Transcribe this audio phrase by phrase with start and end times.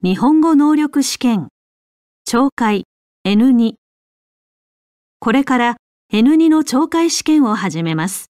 [0.00, 1.48] 日本語能力試験
[2.24, 2.84] 懲戒
[3.26, 3.72] N2
[5.18, 5.76] これから
[6.12, 8.30] N2 の懲戒試験を始めます。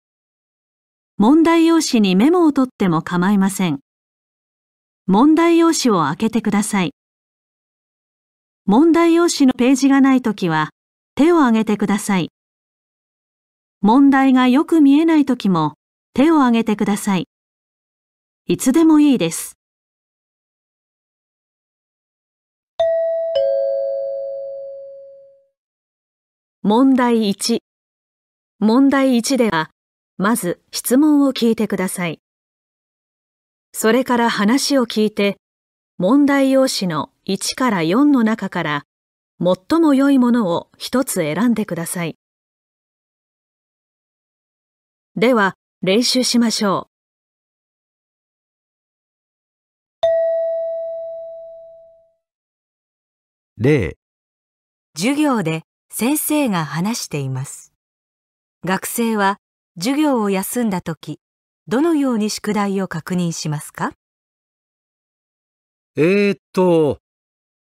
[1.17, 3.79] 問題用紙にメモを取っても構いません。
[5.07, 6.91] 問題用紙を開けてください。
[8.65, 10.69] 問題用紙のページがないときは
[11.15, 12.29] 手を挙げてください。
[13.81, 15.73] 問題がよく見えないときも
[16.13, 17.27] 手を挙げてください。
[18.45, 19.56] いつでもいいです。
[26.69, 27.59] 問題1
[28.59, 29.69] 問題1では、
[30.17, 32.19] まず質問を聞いてください。
[33.71, 35.37] それから話を聞いて、
[35.97, 38.83] 問題用紙の1から4の中から
[39.39, 42.17] 最も良いものを一つ選んでください。
[45.15, 46.89] では、練習しましょ
[53.55, 53.95] 例、
[54.97, 57.73] 授業で先生が話しています。
[58.65, 59.37] 学生は
[59.79, 61.19] 授業を休んだとき、
[61.67, 63.93] どのように宿題を確認しますか？
[65.95, 66.99] えー、っと、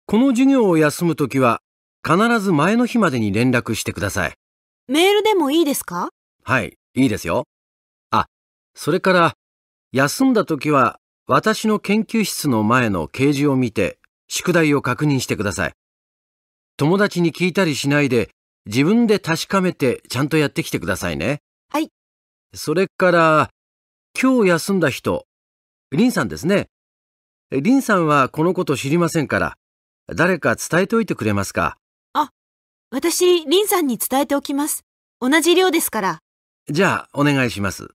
[0.06, 1.62] この授業を休むときは
[2.06, 4.34] 必ず前の日までに連絡してください。
[4.88, 6.10] メールでもいいですか？
[6.44, 7.46] はい、いいですよ。
[8.12, 8.28] あ、
[8.76, 9.34] それから、
[9.92, 15.74] 休んだときは私の研究室の前の掲示を見て宿題を確認してください。
[16.78, 18.32] 友達に聞いたりしないで
[18.66, 21.42] 自分で確かめてちゃんとやってきてくださいね。
[21.70, 21.90] はい。
[22.54, 23.50] それから、
[24.20, 25.26] 今日休んだ人、
[25.92, 26.70] リンさんですね。
[27.52, 29.58] リンさんはこのこと知りませんから、
[30.08, 31.78] 誰か伝えておいてくれますか？
[32.96, 34.86] 私、リンさんに伝えておきます。
[35.20, 36.20] 同じ量ですから。
[36.70, 37.88] じゃあ、お願いします。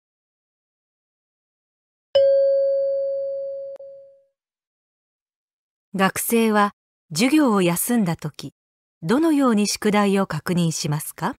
[5.95, 6.73] 学生は
[7.13, 8.55] 授業を休んだとき、
[9.03, 11.37] どのように宿題を確認しますか？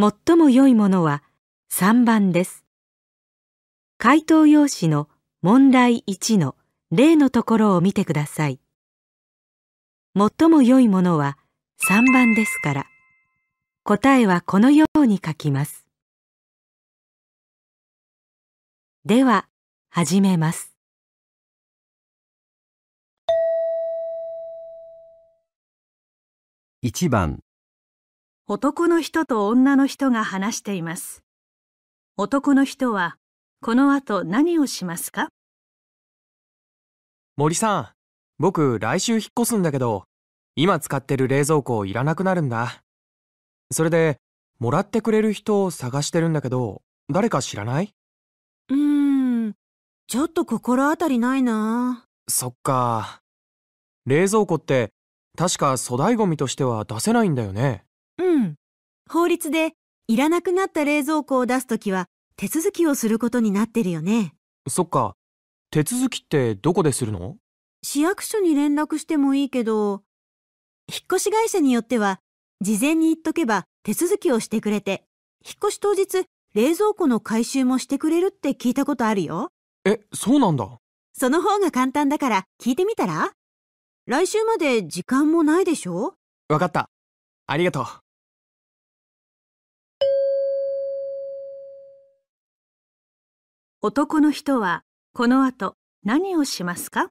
[0.00, 1.22] 最も良いものは
[1.70, 2.64] 3番です。
[3.98, 5.10] 回答用紙の
[5.42, 6.56] 問題1の
[6.90, 8.60] 例のところを見てください。
[10.16, 11.36] 最も良いものは
[11.86, 12.86] 3番ですから、
[13.84, 15.84] 答えはこのように書きます。
[19.04, 19.46] では、
[19.90, 20.71] 始めます。
[26.84, 28.52] 1番、う。
[28.54, 31.22] 男の人と女の人が話しています。
[32.16, 33.18] 男の人は、
[33.60, 35.28] この後何をしますか？
[37.36, 37.88] 森さん、
[38.40, 40.06] 僕来週引っ越すんだけど、
[40.56, 42.82] 今使ってる冷蔵庫いらなくなるんだ。
[43.70, 44.16] それで、
[44.58, 47.94] もらってくれる人を探してるんだけど、誰か知らない？
[48.70, 49.54] うーん。
[50.08, 53.20] ちょっと心当たりないなそっか。
[54.04, 54.92] 冷蔵庫って、
[55.36, 57.84] 確か粗大ゴミとしては出せないんだよね。
[58.18, 58.54] うん。
[59.10, 59.72] 法律で、
[60.08, 62.06] いらなくなった冷蔵庫を出すときは、
[62.36, 64.34] 手続きをすることになってるよね。
[64.68, 65.14] そっか。
[65.70, 67.36] 手続きってどこでするの？
[67.82, 70.02] 市役所に連絡してもいいけど、
[70.86, 72.20] 引っ越し会社によっては、
[72.60, 75.04] 事前に言っとけば手続きをしてくれて、
[75.44, 79.48] 引っ越し当日、冷蔵庫の回収もしてくれるって聞いたことあるよ。
[79.84, 80.78] え、そうなんだ。
[81.14, 83.32] その方が簡単だから聞いてみたら？
[84.06, 86.14] 来週まで時間もないでしょ？
[86.48, 86.90] わかった。
[87.46, 87.84] ありがとう。
[93.80, 94.82] 男の人は、
[95.12, 97.10] この後何をしますか？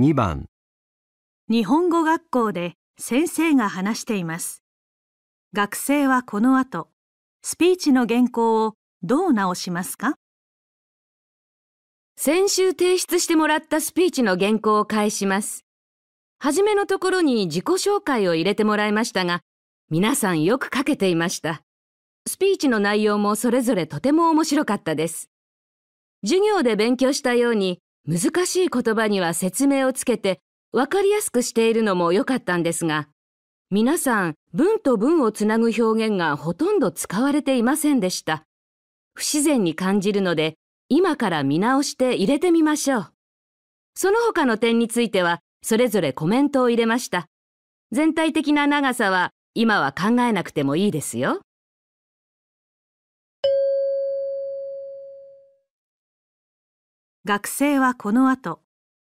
[0.00, 0.46] 2番、
[1.50, 4.62] 日本語学校で先生が話しています。
[5.52, 6.88] 学生はこの後、
[7.42, 10.14] スピーチの原稿をどう直しますか？
[12.14, 15.64] 先週提出してもらったスピーチの原稿を返します。
[16.38, 19.40] はじめのところに自己紹介を入れてもらいましたが、
[19.90, 21.62] 皆さんよく書けていました。
[22.28, 25.28] スピーチの内容もそれぞれとても面白かったです。
[26.24, 30.40] 授業で勉強したように難しい言葉には説明をつけて
[30.72, 33.08] わかりやすくしているのも良かったんですが、
[33.70, 38.44] 皆さん文と文をつなぐ表現がほとんど使われていませんでした。
[39.12, 40.54] 不自然に感じるので、
[40.88, 43.12] 今から見直して入れてみましょう。
[43.94, 47.26] その他の点については、それぞれコメントを入れました。
[47.92, 51.42] 全体的な長さは今は考えなくてもいいですよ。
[57.28, 58.62] 学生はこの後、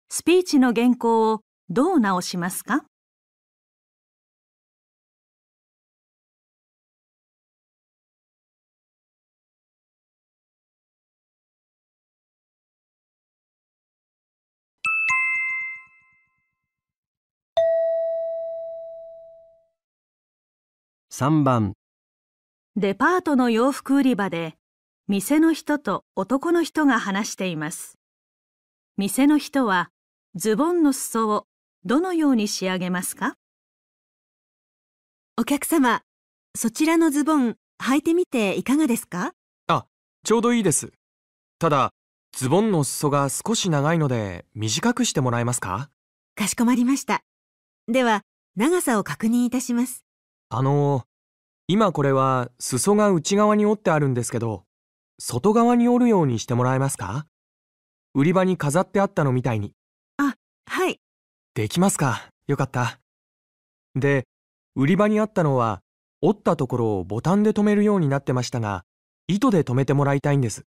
[0.07, 2.85] スピーチの原稿をどう直しますか
[21.11, 21.73] ？3番、
[22.77, 24.55] デパートの洋服売り場で、
[25.09, 27.97] 店の人と男の人が話しています。
[28.95, 29.89] 店の人は、
[30.35, 31.47] ズボンの裾を
[31.83, 33.33] どのように仕上げますか？
[35.35, 36.03] お客様、
[36.55, 39.33] そちらのズボン履いてみていかがですか？
[40.25, 40.93] ちょうどいいです。
[41.57, 41.89] ただ、
[42.37, 45.89] ズボンの裾が少し長いので短くしてもらえますか？
[46.35, 47.23] かしこまりました。
[47.87, 48.21] では、
[48.55, 50.05] 長さを確認いたします。
[50.49, 51.03] あの、
[51.67, 54.65] 今これは裾が内側に折ってあるんですけど、
[55.19, 57.25] 外側に折るようにしてもらえますか？
[58.15, 59.73] 売り場に飾ってあったのみたいに。
[60.65, 60.99] はい。
[61.55, 62.29] できますか？
[62.47, 62.99] よかった。
[63.95, 64.25] で、
[64.75, 65.81] 売り場にあったのは、
[66.21, 68.85] 折ったところをボタンで留めるようになってましたが、
[69.27, 70.63] 糸で留めてもらいたいんです。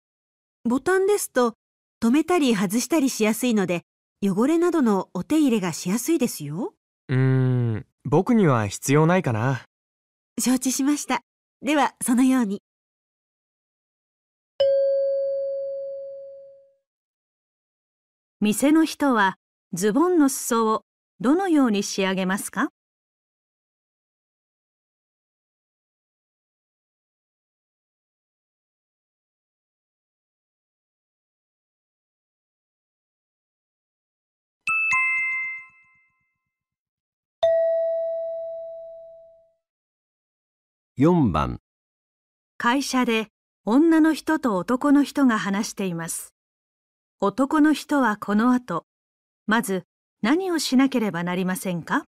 [0.65, 1.55] ボタンですと、
[2.03, 3.83] 止めたり外したりしやすいので、
[4.23, 6.75] 汚れなどのお手入れがしやすいですよ。
[7.09, 7.17] うー
[7.77, 9.63] ん、僕には必要ないかな。
[10.39, 11.21] 承知しました。
[11.63, 12.63] では、そのように。
[18.43, 19.37] 店の人は
[19.75, 20.83] ズボンの裾を
[21.21, 22.71] どのように仕上げますか
[40.97, 41.61] ？4番、
[42.57, 43.27] 会社で
[43.67, 46.33] 女の人と男の人が話しています。
[47.23, 48.87] 男の人はこの後、
[49.47, 49.85] まず
[50.23, 52.07] 何をしなければなりませんか？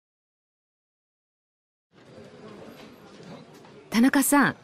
[3.91, 4.57] 田中さん、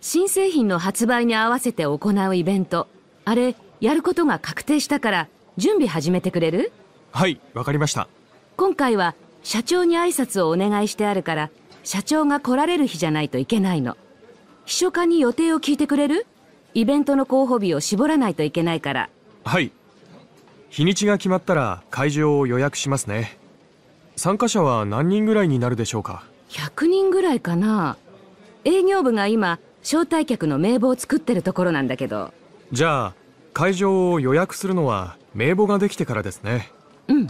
[0.00, 1.98] 新製品の発売に合わせて行
[2.28, 2.86] うイベント、
[3.24, 6.70] あれ、やることが確定したから、準備始めてくれる？
[7.10, 8.06] はい、わかりました。
[8.56, 11.50] 今回は社長に挨拶をお願いしてあるから、
[11.82, 13.96] 社長が来られる日じゃないといけないの。
[14.66, 16.28] 秘書課に予定を聞いてくれる？
[16.74, 19.10] イベントの候補日を絞らないといけないから。
[19.42, 19.72] はい。
[20.70, 23.36] 日にちが決まったら会場を予約しますね。
[24.14, 27.96] 参加者は何人ぐらいになるでしょうか？100人ぐらいかな
[28.64, 32.32] 営業部が今、招待客の名簿を作ってるところなんだけど。
[32.70, 33.14] じゃあ、
[33.52, 36.70] 会場を予約するのは名簿ができてからですね。
[37.08, 37.26] うん。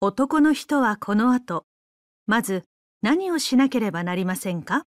[0.00, 1.66] 男の人はこの後、
[2.26, 2.64] まず
[3.02, 4.84] 何をしなければなりませんか？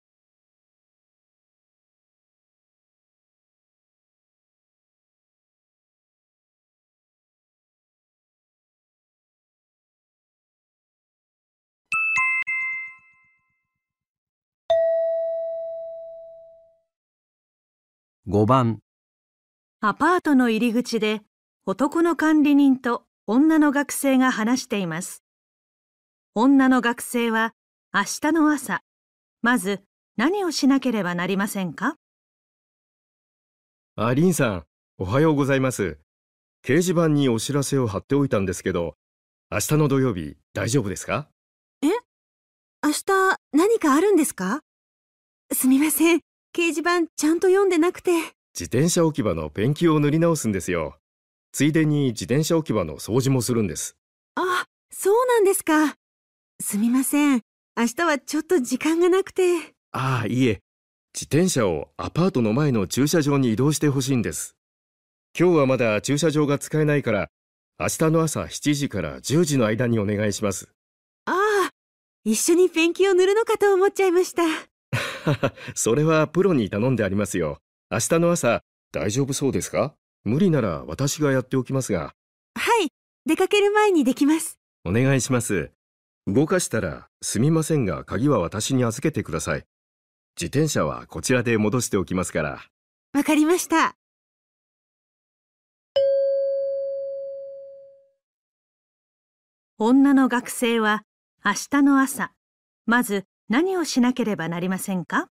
[18.34, 18.80] 5番、
[19.80, 21.22] アパートの入り口で
[21.68, 25.22] 男の管理人と女の学生が話しています。
[26.34, 27.54] 女の学生は
[27.94, 28.82] 明日の朝、
[29.44, 29.84] まず
[30.18, 31.96] 何をしなければなりませんか？
[33.98, 34.64] あ、リンさん、
[34.98, 36.00] おはようございます。
[36.64, 38.96] 掲示板にお知らせを貼っておいたんですけど、
[39.52, 41.30] 明日の土曜日大丈夫ですか？
[41.84, 41.92] 明
[42.90, 43.04] 日
[43.52, 44.62] 何かあるんですか？
[45.52, 46.22] すみません。
[46.54, 48.12] 掲示板ちゃんと読んでなくて。
[48.54, 50.98] 自転車置き場のペンキを塗り直すんですよ。
[51.52, 53.98] ついでに自転車置き場の掃除もするんです。
[54.36, 55.96] あ、そうなんですか。
[56.62, 57.42] すみません。
[57.76, 59.74] 明日はちょっと時間がなくて。
[59.92, 60.62] ああ、いえ。
[61.16, 64.56] 自転車をアパートの前の駐車場に移動してほしいんです。
[65.38, 67.30] 今日はまだ駐車場が使えないから、
[67.80, 70.70] 明日の朝7時から10時の間にお願いします。
[71.26, 71.70] ああ、
[72.24, 74.44] 一緒にペンキを塗るのかと思っちゃいました。
[75.76, 77.60] それはプロに頼んでありますよ。
[77.92, 79.96] 明日の朝、大丈夫そうですか？
[80.24, 82.14] 無理なら私がやっておきますが、
[82.56, 82.90] はい、
[83.26, 84.58] 出かける前にできます。
[84.86, 85.72] お願いします。
[86.28, 89.66] 動かしたらすみませんが鍵は私に預けてください。
[90.40, 92.64] 自転車はこちらで戻しておきますから。
[93.14, 93.96] わかりました。
[99.78, 101.04] 女の学生は
[101.44, 102.32] 明日の朝、
[102.86, 105.28] まず何をしなければなりませんか？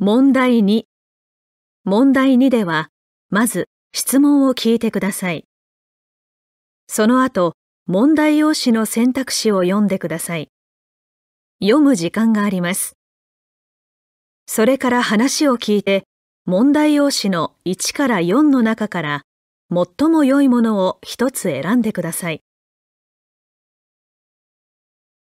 [0.00, 0.84] 問題2
[1.84, 2.88] 問題2では
[3.30, 5.44] まず質問を聞いてください。
[6.86, 7.57] その後
[7.90, 10.50] 問題用紙の選択肢を読んでください。
[11.62, 12.98] 読む時間があります。
[14.46, 16.04] それから話を聞いて、
[16.44, 19.22] 問題用紙の1から4の中から、
[19.70, 22.42] 最も良いものを一つ選んでください。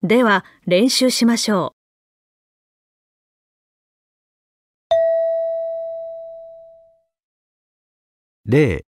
[0.01, 1.75] では、練習しましょ
[8.47, 8.51] う。
[8.51, 8.88] 例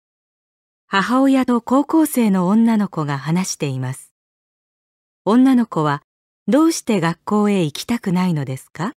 [0.93, 4.13] 母親と高校生の女の子が話しています。
[5.23, 6.03] 女の子は
[6.49, 8.91] どうして学校へ行きたくないのですか？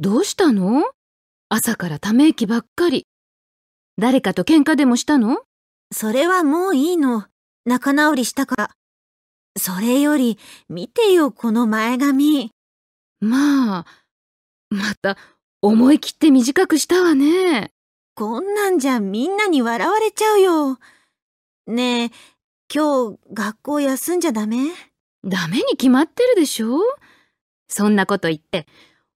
[0.00, 0.82] どうしたの？
[1.48, 3.06] 朝からため息ばっかり。
[3.98, 5.38] 誰かと喧嘩でもしたの？
[5.92, 7.26] それはもういいの。
[7.64, 8.70] 仲直りしたから。
[9.58, 10.38] それより、
[10.68, 12.52] 見てよ、この前髪。
[13.20, 13.86] まあ、
[14.70, 15.16] また、
[15.60, 17.72] 思い切って短くしたわね。
[18.14, 20.78] こんなんじゃみんなに笑われちゃうよ。
[21.66, 22.10] ねえ、
[22.72, 24.58] 今日学校休んじゃダメ？
[25.24, 26.78] ダメに決まってるでしょ？
[27.68, 28.68] そんなこと言って、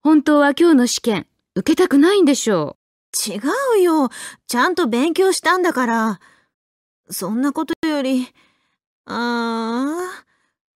[0.03, 2.82] 本当は今日の試験、受けたくないんでしょう。
[3.15, 3.41] 違
[3.79, 4.09] うよ。
[4.47, 6.21] ちゃんと勉強したんだから。
[7.11, 8.29] そんなことより、
[9.05, 10.25] ああ、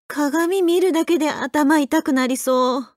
[0.08, 2.88] 鏡見るだけで頭痛くなりそう。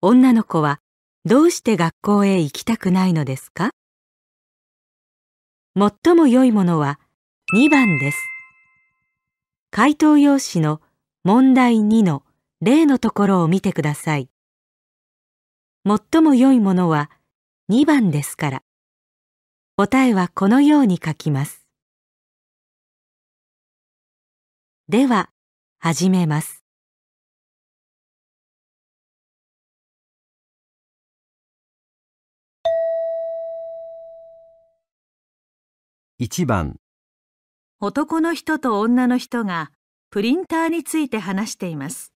[0.00, 0.80] 女の子は
[1.24, 3.70] どうして学校へ行きたくないのですか？
[5.74, 7.00] 最も良いものは
[7.54, 8.18] 2番です。
[9.70, 10.80] 回答用紙の
[11.24, 12.22] 問題2の
[12.64, 14.30] 例のところを見てください。
[15.84, 17.10] 最も良いものは
[17.68, 18.62] 2番ですから、
[19.76, 21.66] 答えはこのように書きます。
[24.88, 25.30] では、
[25.80, 26.62] 始めます。
[36.20, 36.76] 1番
[37.80, 39.72] 男の人と女の人が
[40.10, 42.11] プリンターについて話しています。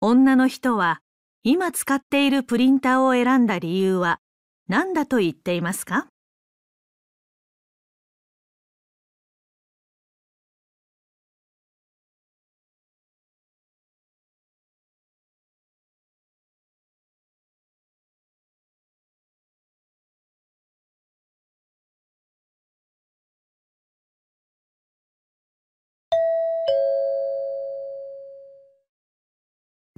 [0.00, 1.00] 女の人は
[1.42, 4.20] 今使っているプリンターを選んだ理由は
[4.68, 6.06] 何だと言っていますか？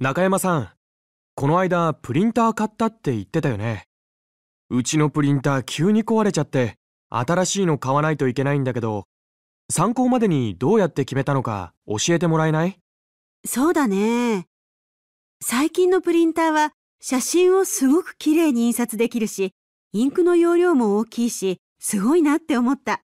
[0.01, 0.69] 中山さん、
[1.35, 3.83] この間プリンター買ったって言ってたよね。
[4.71, 6.79] うちのプリンター急に壊れちゃって、
[7.11, 9.03] 新しいの買わないといけないんだけど、
[9.71, 12.79] 参考までにどうやって決めたのか教えてもらえない？
[13.45, 14.47] そうだね。
[15.39, 19.51] 最近のプリンターは写真をすごく綺麗に印刷できるし、
[19.93, 23.03] インクの容量も大きいし、すごいなって思った。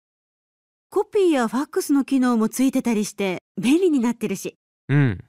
[0.90, 4.56] コピーやファックスの機能もついてたりして便利になってるし。
[4.88, 5.26] うん。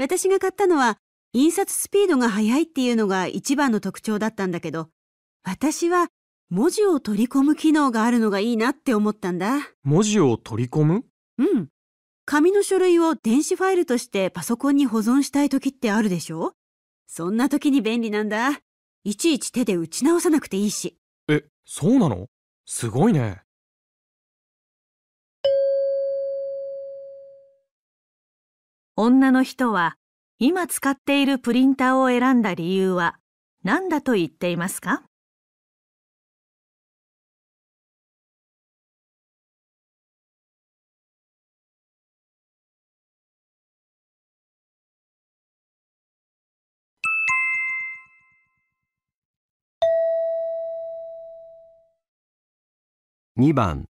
[0.00, 0.96] 私が買ったのは、
[1.34, 4.88] 印刷スピードが速いっていうのが一番の特徴だったんだけど、
[5.44, 6.08] 私は
[6.48, 9.58] 文字を取り込む機能があるのがいいなって思ったんだ。
[9.84, 11.04] 文字を取り込む？
[11.36, 11.68] うん。
[12.24, 16.54] 紙の書類を電子ファイルとしてパソコンに保存したい時ってあるでしょ？
[17.06, 18.58] そんな時に便利なんだ。
[19.04, 20.96] いちいち手で打ち直さなくていいし。
[21.28, 22.26] え、そうなの？
[22.64, 23.42] すごいね。
[29.02, 29.96] 女の人は
[30.38, 33.16] 今使っているプリンターを選んだ理由は
[33.64, 35.04] 何だと言っていますか
[53.38, 53.86] ？2番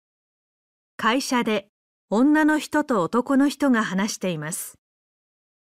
[0.97, 1.69] 会社で
[2.11, 4.78] 女の人と男の人が話しています。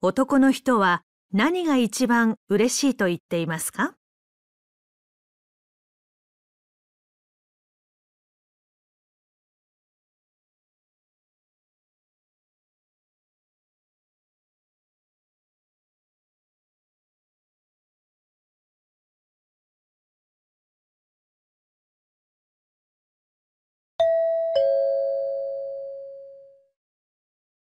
[0.02, 3.97] 男の人は何が一番嬉しいと言っていますか？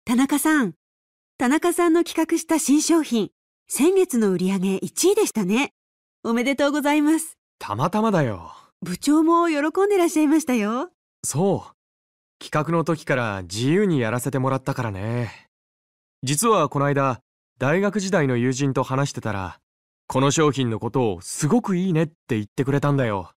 [0.04, 0.74] 田中さん、
[1.42, 3.30] 田中さんの企画した新商品、
[3.66, 5.72] 先月の売り上げ1位でしたね。
[6.22, 7.36] おめでとうございます。
[7.58, 8.52] たまたまだよ。
[8.80, 10.90] 部長も喜んでらっしゃいましたよ。
[11.24, 11.72] そう。
[12.38, 15.48] 企画の時から自由にやらせてもらったからね。
[16.22, 17.18] 実はこの間、
[17.58, 19.58] 大学時代の友人と話してたら、
[20.06, 23.32] この商品のことをすごくいいねって言ってくれたんだよ。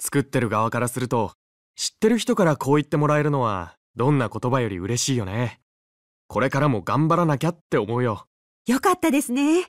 [0.00, 1.32] 作ってる側からすると、
[1.74, 5.58] 知ってる人からこう言ってもらえるのは、どんな言葉より嬉しいよね。
[6.28, 8.26] これからも頑張らなきゃって思うよ。
[8.66, 9.66] よかったですね。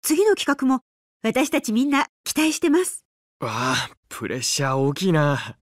[0.00, 0.80] 次の企画も
[1.22, 3.04] 私たちみんな期待してます。
[3.40, 5.58] わあ、プレッシャー大きいな。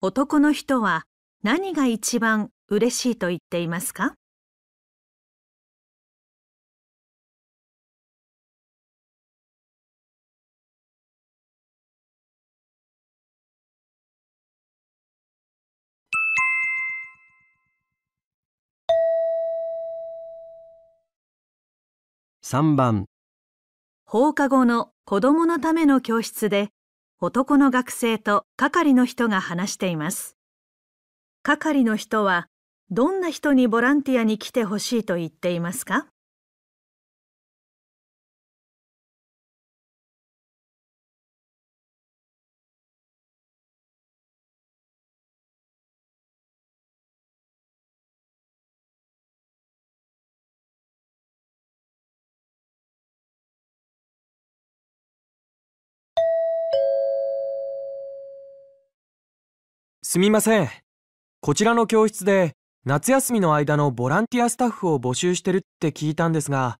[0.00, 1.04] 男の人は
[1.42, 4.14] 何が一番嬉しいと言っていますか？
[22.52, 23.06] 3番、
[24.04, 26.68] 放課後の子供のための教室で
[27.18, 30.36] 男の学生と係の人が話しています。
[31.42, 32.48] 係の人は
[32.90, 36.11] どんな人にボランティアに来てほしいと言っていますか？
[60.12, 60.68] すみません。
[61.40, 62.52] こちらの教室で
[62.84, 66.76] 夏休みの間のボランティアスタッフを募集してるって聞いたんですが、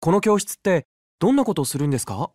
[0.00, 0.84] この教室って
[1.18, 2.30] どんなことをするんですか？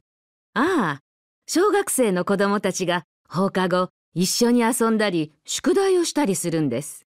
[0.55, 0.99] ああ、
[1.47, 7.05] 小学生の子供たちが放課後一緒に遊んだり宿題をしたりするんです。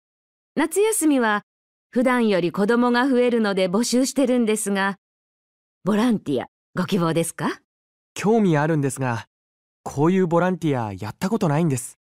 [0.58, 1.44] 夏休みは
[1.92, 4.98] 普段より子供が増えるので募集してるんですが、
[5.86, 7.62] ボランティアご希望ですか？
[8.16, 9.28] 興味あるんですが、
[9.84, 11.97] こういうボランティアやったことないんです。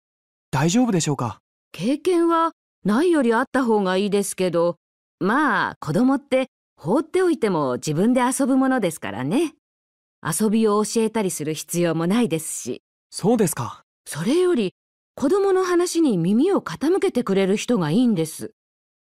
[0.56, 1.40] 大丈夫でしょうか？
[1.72, 4.76] 経験はないよりあった方がいいですけど、
[5.20, 6.46] まあ子供って
[6.80, 9.52] 放っておいても自分で遊ぶものですからね。
[10.24, 13.82] 遊びを教えたりする必要もないですし、そうですか。
[14.06, 14.72] それより
[15.14, 18.52] 子供の話に耳を傾けてくれる人がいいんです。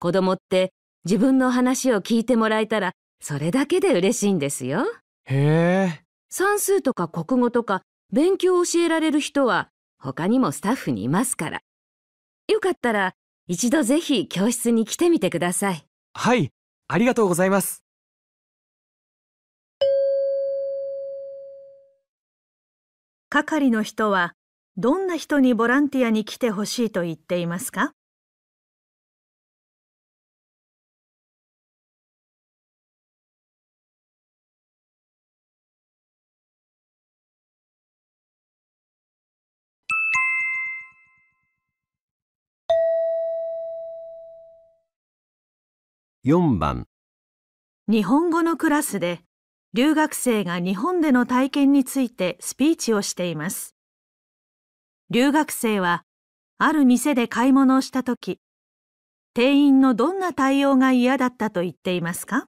[0.01, 0.73] 子供って
[1.05, 4.85] 自分の話を聞いてもらえたらそれだけで嬉しいんですよ。
[5.27, 11.63] へえ、算数とか国語とか勉強を教えられる人は他にもスタッフにいますから。
[12.47, 13.15] よかったら
[13.49, 15.85] 一度ぜひ教室に来てみてください。
[16.15, 16.53] はい、
[16.87, 17.85] ありがとうございます。
[23.29, 24.35] 係の人は
[24.77, 27.93] どんな人にボランティアに来てほしいと言っていますか？
[46.29, 46.87] 4番、
[47.91, 49.21] 日本語のクラスで
[49.73, 53.75] 留学生が日本での体験についてスピーチをしています。
[55.09, 56.05] 留学生は
[56.59, 58.41] ある店で買い物をした時、
[59.33, 62.45] 店員のどんな対応が嫌だったと言っていますか？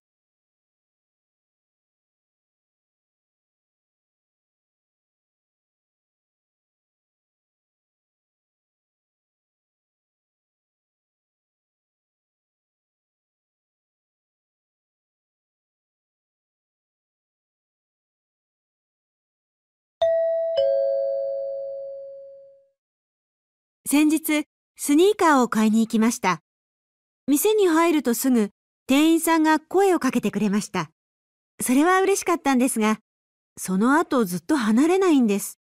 [23.93, 24.45] 先日、
[24.77, 26.43] スニーカーを買いに行きました。
[27.27, 28.51] 店に入るとすぐ、
[28.87, 30.93] 店員さんが声をかけてくれました。
[31.61, 33.01] それは嬉しかったんですが、
[33.59, 35.59] その後ずっと離れないんです。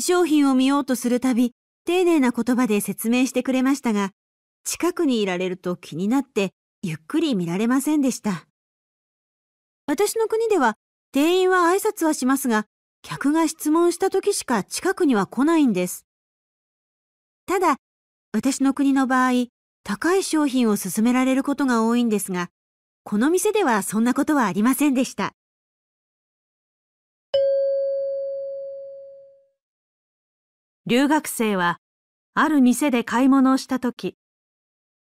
[0.00, 1.52] 商品を見ようとするたび、
[1.84, 4.12] 丁寧な言葉で説明してくれましたが、
[4.64, 8.46] 近くにいられると気になって、ゆっくり見られませんでした。
[9.86, 10.76] 私の国では、
[11.12, 12.64] 店員は挨拶はしますが、
[13.02, 16.07] 客が質問した時しか近くには来ないんです。
[17.48, 17.76] ただ、
[18.34, 19.46] 私の国の場合、
[19.82, 22.50] 高い商品を勧められることが多いんですが、
[23.04, 25.32] この店ではそんなことはありませんでした。
[30.84, 31.78] 留学生は
[32.34, 34.18] ある店で買い物をしたとき、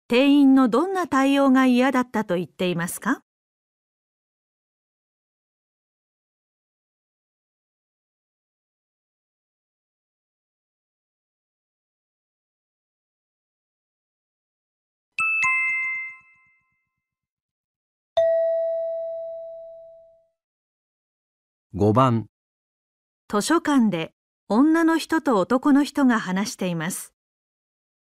[0.07, 3.26] 店員のどんな対応が嫌だったと言っていますか？
[21.79, 22.25] 5番、
[23.29, 24.15] 図書館で
[24.49, 27.13] 女の人と男の人が話しています。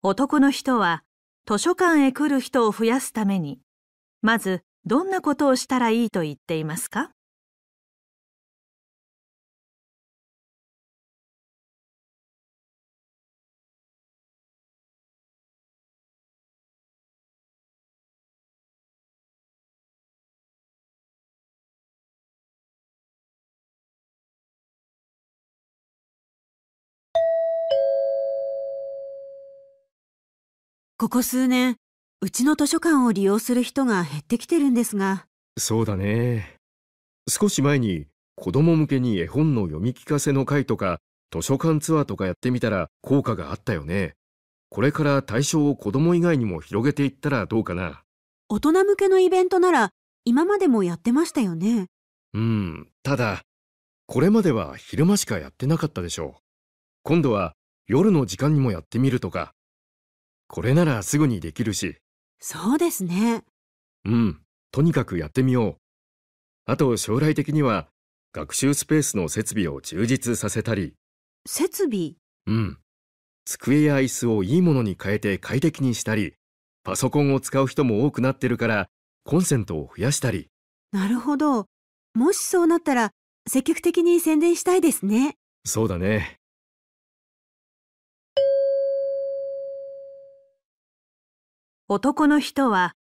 [0.00, 1.02] 男の人は
[1.44, 3.58] 図書館へ来る人を増やすために、
[4.22, 7.10] まずどんなことをしたらいいと言っていますか？
[31.00, 31.76] ここ数年、
[32.20, 36.56] うちの図書館を利用する人が減ってきてるんですが、そうだね。
[37.28, 40.98] 少し前に子供向けに絵本の読み聞かせの会とか
[41.30, 44.14] 図書館ツアーとかやってみたら効果があったよね。
[44.70, 48.02] これから対象を子供以外にも広げていったらどうかな。
[48.48, 49.90] 大人向けのイベントなら
[50.24, 51.86] 今までもやってましたよね。
[52.34, 53.42] うん、ただ、
[54.06, 56.40] これまでは昼間しかやってなかったでしょう。
[57.04, 57.54] 今度は
[57.86, 59.54] 夜の時間にもやってみるとか。
[60.48, 61.96] これならすぐにできるし、
[62.40, 63.44] そうですね。
[64.04, 64.40] うん、
[64.72, 65.76] とにかくやってみよう。
[66.64, 67.88] あと将来的には
[68.32, 70.94] 学習スペースの設備を充実させたり、
[71.46, 72.14] 設備？
[72.46, 72.78] うん。
[73.44, 76.34] 机や椅子をいいものに変えて快適にしたり、
[76.82, 78.88] パソコンを使う人も多くなってるから、
[79.24, 80.48] コンセントを増やしたり。
[80.92, 81.66] なるほど。
[82.14, 83.10] もしそうなったら
[83.46, 85.36] 積極的に宣伝したいですね。
[85.64, 86.37] そうだね。
[91.90, 92.92] 男の人は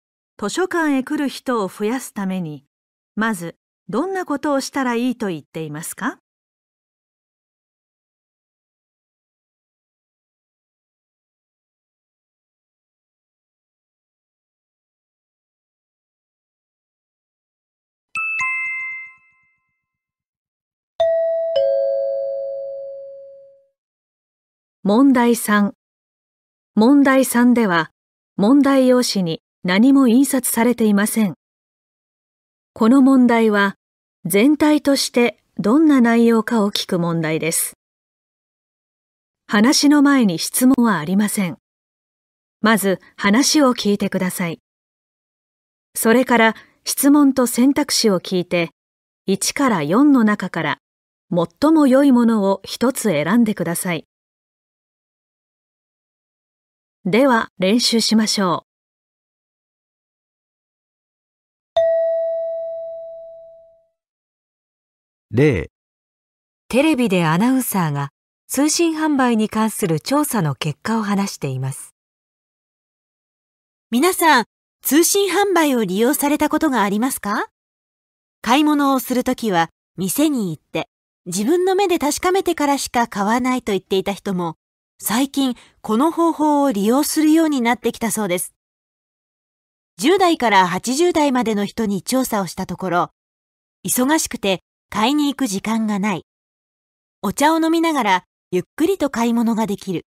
[0.42, 2.64] 図書館へ来る人を増やすために、
[3.18, 3.58] まず
[3.90, 6.20] どんなことをしたらいいと言っていますか？
[24.82, 25.74] 問題3
[26.76, 27.92] 問題3では
[28.40, 31.34] 問題用紙に何も印刷されていません。
[32.74, 33.74] この問題は
[34.26, 37.74] 全体としてどんな内容かを聞く問題です。
[39.48, 41.58] 話の前に質問はありません。
[42.62, 44.60] まず話を聞いてください。
[45.96, 48.70] それから質問と選択肢を聞いて
[49.28, 50.78] 1から4の中から
[51.32, 54.07] 最も良いものを一つ選んでください。
[57.10, 58.66] では練習しましょ
[65.32, 65.38] う。
[65.38, 65.72] 例、
[66.68, 68.10] テレビでアナウンサーが
[68.50, 71.96] 通信販売に関する調査の結果を話しています。
[73.90, 74.44] 皆さん、
[74.82, 77.48] 通信販売を利用されたことがありますか？
[78.42, 80.90] 買い物をするときは店に行って
[81.26, 84.58] 自分の目で確かめてからしか買わないと言っていた人も
[85.00, 88.56] 最近この方法を利用するようになってきたそうです。
[90.02, 93.10] 10代から80代までの人に調査をしたところ、
[93.86, 96.24] 忙しくて買いに行く時間がない。
[97.22, 100.06] お茶を飲みながらゆっくりと買い物ができる。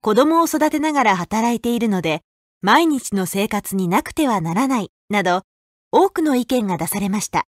[0.00, 2.22] 子供を育てながら働いているので、
[2.60, 5.42] 毎日の生活になくてはならない、など、
[5.90, 7.46] 多くの意見が出されました。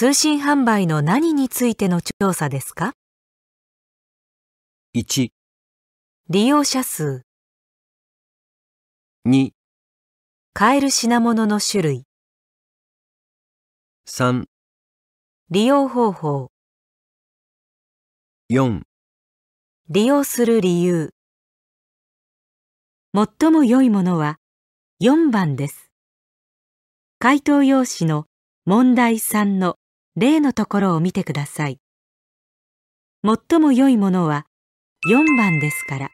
[0.00, 2.92] 通信販売の何についての調査ですか
[4.94, 5.30] ？1、
[6.30, 7.22] 利用者数、
[9.26, 9.50] 2、
[10.54, 12.04] 買える品物の種類、
[14.06, 14.44] 3、
[15.50, 16.52] 利用方法、
[18.52, 18.82] 4、
[19.88, 21.10] 利用する理由。
[23.12, 24.36] 最も良いものは
[25.02, 25.90] 4番です。
[27.18, 28.26] 回答用紙の
[28.64, 29.74] 問題3の
[30.20, 31.78] 例のところを見てください。
[33.22, 34.46] 最も良いものは
[35.08, 36.10] 4番ですから、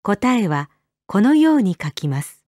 [0.00, 0.70] 答えは
[1.06, 2.46] このように書きます。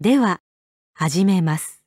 [0.00, 0.40] では、
[0.94, 1.82] 始めます。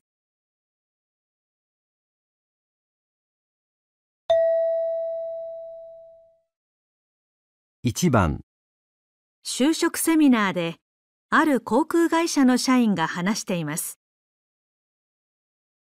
[7.82, 8.44] 1番、
[9.44, 10.76] 就職セミナーで
[11.28, 13.99] ある航空会社の社員が話しています。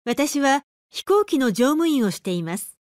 [0.05, 2.77] 私は飛行機の乗務員をしています。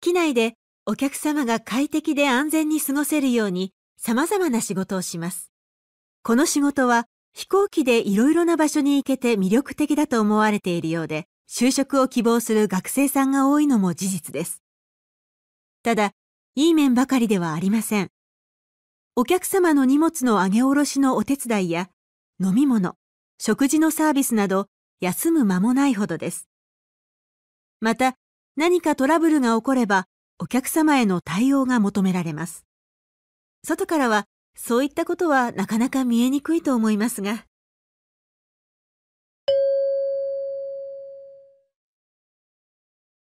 [0.00, 0.54] 機内で
[0.86, 5.50] お客様が快適で安全に過ごせるように様々な仕事をします。
[6.22, 14.62] この仕事は飛行機でいろいろな場所に行けて魅力的だと思われているようで、就職を希望する学生さんが多いのも事実です。
[15.82, 16.12] ただ、
[16.54, 18.10] いい面ばかりではありません。
[19.16, 21.88] お客様の荷物の上げ下ろしのお手伝いや、
[22.40, 22.96] 飲み物、
[23.38, 24.66] 食事のサービスなど、
[25.00, 26.46] 休む間もないほどです。
[27.80, 28.16] また、
[28.56, 30.06] 何かトラブルが起これば、
[30.38, 32.66] お客様への対応が求められます。
[33.64, 37.46] 外からは、そういったことはなかなか見えにくいと思いますが。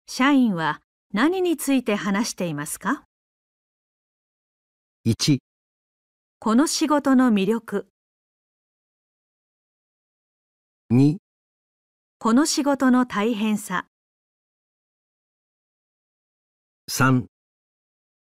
[0.08, 0.82] 社員は
[1.14, 3.04] 何について話していますか
[5.06, 5.38] ?1
[6.40, 7.88] この仕事の魅力
[10.92, 11.18] 2
[12.20, 13.86] この仕事の大変さ。
[16.90, 17.28] 3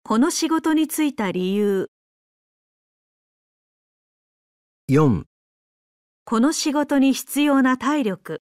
[0.03, 1.93] この仕事に就いた理由。
[4.91, 5.23] 4
[6.25, 8.43] この仕事に必要な体力。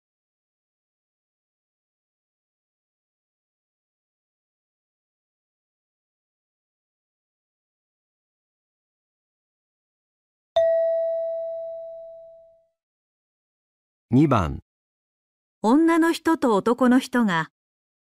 [14.11, 14.63] 2番
[15.67, 17.49] 女の人と男の人が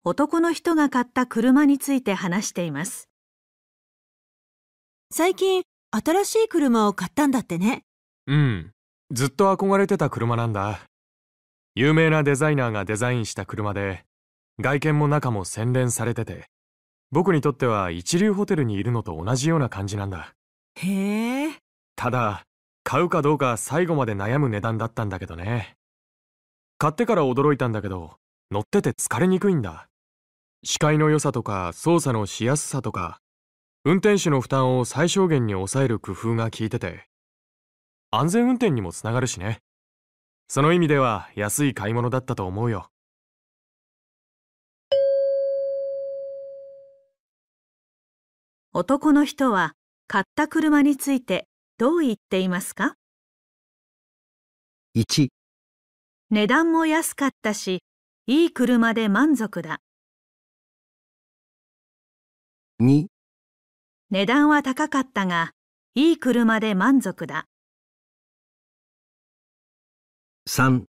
[0.02, 3.08] 男の人が買った車について話しています。
[5.12, 7.84] 最近新しい車を買ったんだってね。
[8.26, 8.72] うん。
[9.12, 10.80] ずっと憧れてた車なんだ。
[11.76, 14.02] 有名なデザイナーがデザインした車で、
[14.58, 16.46] 外見も中も洗練されてて、
[17.12, 20.34] 僕にとっては一流ホテルにいるのと同じような感じなんだ。
[20.74, 21.56] へえ。
[21.94, 22.42] ただ、
[22.82, 25.76] 買うかどうか最後まで悩む値段だったんだけどね。
[26.82, 28.16] 買ってから驚いたんだけど、
[28.50, 29.86] 乗ってて疲れにくいんだ。
[30.64, 33.20] 視界の良さとか操作のしやすさとか、
[33.84, 37.06] 運転手の負担を最小限に抑える工夫が効いてて、
[38.10, 39.60] 安全運転にもつながるしね。
[40.48, 42.90] その意味では安い買い物だったと思うよ。
[48.72, 49.74] 男の人は
[50.08, 51.46] 買った車について
[51.78, 52.96] どう言っていますか
[54.96, 55.28] ?1
[56.34, 57.82] 値段も安かったし、
[58.26, 59.80] いい車で満足だ。
[62.80, 63.08] 2
[64.08, 65.50] 値段は高かったが、
[65.94, 67.48] いい車で満足だ。
[70.48, 70.84] 3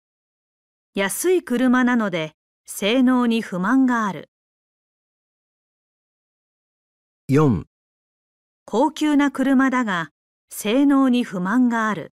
[0.96, 2.33] 安い車なので、
[2.66, 4.31] 性能に不満がある。
[7.31, 7.62] 4
[8.64, 10.11] 高級な車だが、
[10.51, 12.12] 性能に不満がある。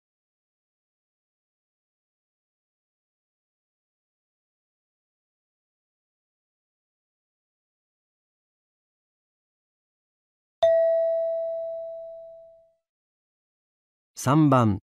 [14.22, 14.80] 3番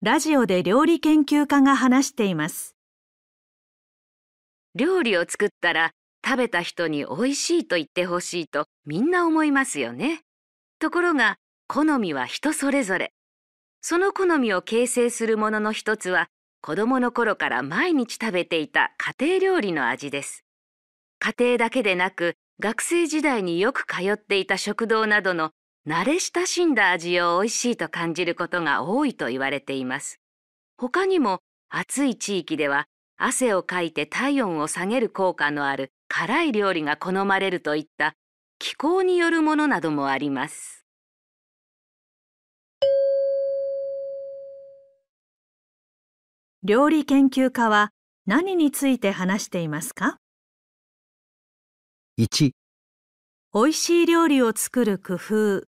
[0.00, 2.74] ラジオで料理研究家が話しています。
[4.74, 5.90] 料理を作ったら
[6.24, 10.22] 食べた人に美味しいと言ってほしいとみんな思いますよね。
[10.78, 11.36] ところが
[11.68, 13.12] 好みは人それぞれ。
[13.82, 16.28] その好みを形成するものの一つは
[16.62, 20.46] 子供の頃から毎日食べていた家庭料理の味です。
[21.18, 25.50] 家庭だけでなく学生時代によく通っていた食堂などの
[25.86, 30.20] 慣れ親しんだ味を美味しいと感じることが多いと言われています。
[30.76, 31.40] 他にも
[31.70, 38.14] 暑い地域では汗をかいて体温を下げる効果のある辛い料理が好まれるといった
[38.58, 40.84] 気候によるものなどもあります。
[46.62, 47.90] 料理研究家は
[48.26, 50.18] 何について話していますか
[52.18, 52.50] ?1
[53.54, 55.69] 美味しい料理を作る工夫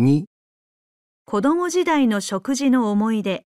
[0.00, 0.24] 2
[1.26, 3.44] 子供時代の食事の思い出。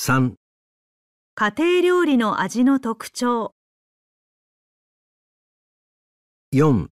[0.00, 0.32] 3
[1.34, 3.54] 家庭料理の味の特徴。
[6.54, 6.88] 4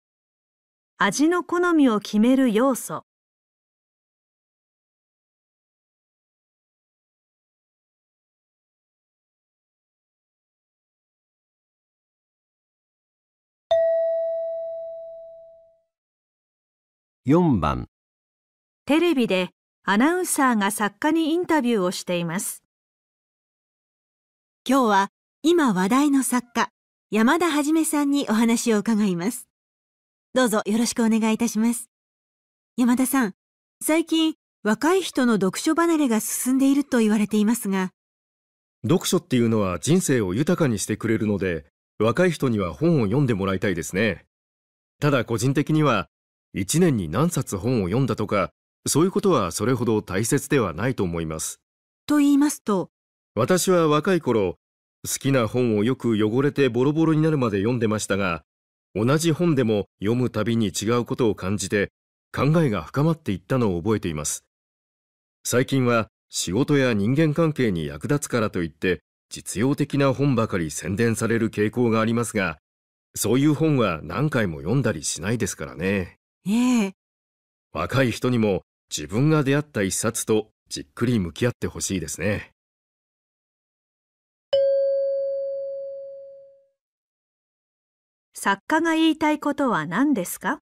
[0.97, 3.05] 味の好みを決める要素
[17.27, 17.85] 4番
[18.87, 19.51] テレビで
[19.85, 22.63] アナウンサーが作家にインタビューをしています。
[24.67, 25.09] 今日は
[25.43, 26.69] 今話題の作家
[27.11, 29.47] 山田はじめさんにお話を伺います。
[30.33, 31.91] どうぞよろしくお願いいたします。
[32.75, 33.33] 山田さん、
[33.85, 37.91] 最近若い人の読書離れが進んでいると言われていますが。
[38.83, 41.65] 読書っていうのは人生を豊かにしてくれるので、
[41.99, 44.25] 若い人には本を読んでもらいたいですね。
[44.99, 46.07] ただ個人的には
[46.55, 48.51] 1年に何冊本を読んだとか、
[48.87, 51.61] そういうことはそれほど大切ではないと思います。
[52.07, 52.89] と言いますと
[53.35, 54.55] 私は若い頃、
[55.07, 58.43] 好きな本をよく汚れてボロボロになるまで読んでましたが、
[58.93, 61.91] 同じ本でも読むたびに違うことを感じて
[62.35, 64.43] 考えが深まっていったのを覚えています。
[65.43, 72.57] 最近は仕事や人間関係に役立つからといって実用的な本ばかり宣伝される傾向がありますが、
[73.15, 76.17] そういう本は何回も読んだりしないですからね。
[76.47, 76.93] ええ。
[77.71, 82.51] 若い人にも自分が出会った一冊とじっくり向き合ってほしいですね。
[88.33, 90.59] 作家が言いたいことは何ですか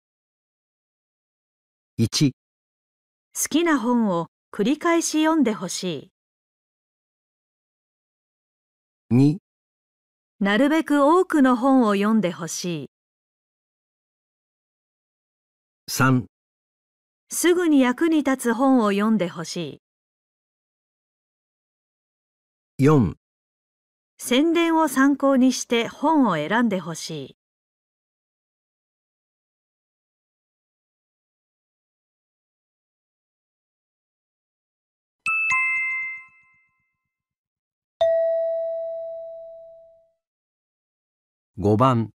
[1.97, 6.11] ？1、好きな本を繰り返し読んでほし
[9.11, 9.37] 2、い。
[10.41, 12.98] なるべく多くの本を読んでほしい。
[15.91, 16.27] 3、
[17.31, 19.81] すぐに役に立つ本を読んでほし
[22.77, 22.83] い。
[22.85, 23.15] 4、
[24.19, 27.37] 宣伝を参考にして本を選んでほしい。
[41.57, 42.11] 5番、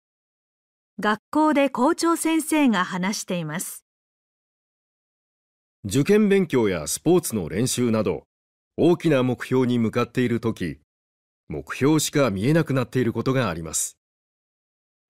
[1.00, 3.86] 学校で校長先生が話しています。
[5.84, 8.24] 受験勉強やスポーツの練習など
[8.76, 10.80] 大きな目標に向かっているとき
[11.48, 13.96] 目標しか見えなくなっていることがあります。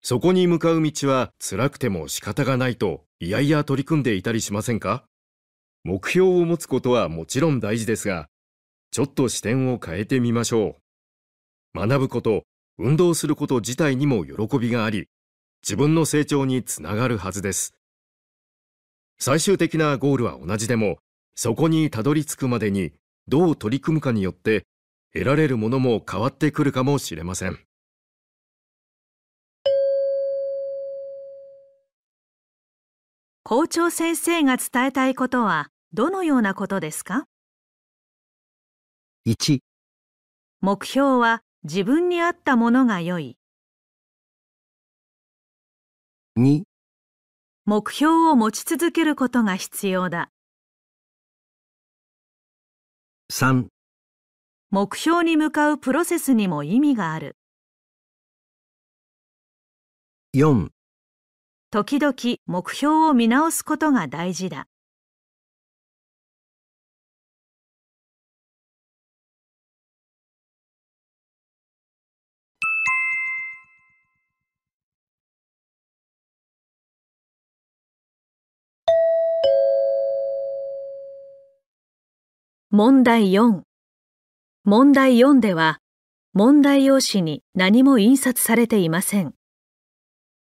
[0.03, 5.05] そこに向かう道は辛くても仕方がないといやいや取り組んでいたりしませんか？
[5.83, 8.29] 目標を持つことはもちろん大事ですが
[8.93, 10.77] ちょっと視点を変えてみましょ
[11.75, 11.79] う。
[11.79, 12.45] 学ぶこと
[12.79, 15.09] 運動すること自体にも喜びがあり
[15.63, 17.75] 自分の成長につながるはずです。
[19.19, 20.99] 最終的なゴールは同じでも
[21.37, 22.93] そこにたどり着くまでに
[23.29, 24.67] どう取り組むかによって
[25.13, 27.59] 得られるものも変わってくるかもしれません。
[33.45, 37.27] 校長先生が伝えたいことはどのようなことですか
[39.27, 39.61] ？1、
[40.61, 43.37] 目標は自分に合ったものが良い。
[46.35, 46.63] 2、
[47.67, 50.31] 目標を持ち続けることが必要だ。
[53.31, 53.67] 3、
[54.71, 57.37] 目標に向かうプロセスにも意味がある。
[60.35, 60.71] 4、
[61.71, 62.15] 時々
[62.47, 64.69] 目標を見直すことが大事だ。
[82.75, 83.61] 問題4
[84.65, 85.81] 問題4では
[86.33, 89.35] 問題用紙に何も印刷されていません。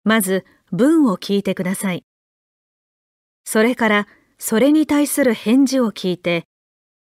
[0.04, 2.04] まず文を聞いてください。
[3.44, 4.06] それから
[4.36, 6.44] それに対する返事を聞いて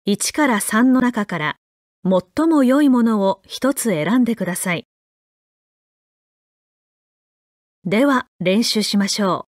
[0.06, 1.56] 1から3の中から
[2.04, 4.86] 最も良いものを一つ選んでください。
[7.86, 9.55] では練習しましょう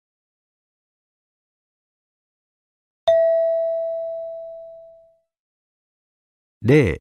[6.68, 7.00] 0、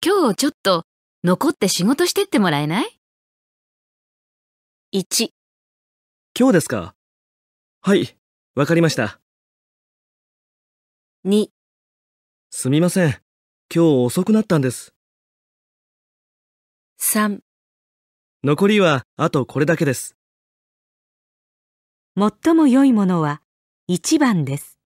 [0.00, 0.84] 今日ちょっと
[1.24, 3.00] 残って仕事してってもらえない
[4.94, 5.30] ?1、
[6.38, 6.94] 今日ですか？
[7.80, 8.16] はい、
[8.54, 9.18] わかりました。
[11.24, 11.48] 2、
[12.50, 13.08] すみません。
[13.08, 13.22] 今
[13.70, 14.94] 日遅くなったんです。
[17.00, 17.40] 3
[18.44, 20.14] 残りはあとこれだけです。
[22.16, 23.42] 最も良いものは
[23.88, 24.78] 1番です。